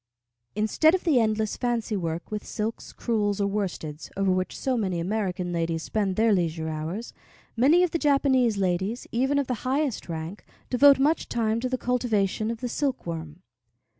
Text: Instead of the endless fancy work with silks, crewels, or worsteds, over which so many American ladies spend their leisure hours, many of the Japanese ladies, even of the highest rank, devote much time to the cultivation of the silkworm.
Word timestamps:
Instead 0.55 0.95
of 0.95 1.03
the 1.03 1.19
endless 1.19 1.55
fancy 1.55 1.95
work 1.95 2.31
with 2.31 2.43
silks, 2.43 2.91
crewels, 2.91 3.39
or 3.39 3.45
worsteds, 3.47 4.09
over 4.17 4.31
which 4.31 4.57
so 4.57 4.75
many 4.75 4.99
American 4.99 5.53
ladies 5.53 5.83
spend 5.83 6.15
their 6.15 6.33
leisure 6.33 6.69
hours, 6.69 7.13
many 7.55 7.83
of 7.83 7.91
the 7.91 7.99
Japanese 7.99 8.57
ladies, 8.57 9.05
even 9.11 9.37
of 9.37 9.45
the 9.45 9.53
highest 9.61 10.09
rank, 10.09 10.43
devote 10.71 10.97
much 10.97 11.29
time 11.29 11.59
to 11.59 11.69
the 11.69 11.77
cultivation 11.77 12.49
of 12.49 12.61
the 12.61 12.67
silkworm. 12.67 13.43